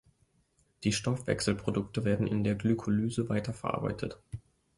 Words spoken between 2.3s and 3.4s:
der Glykolyse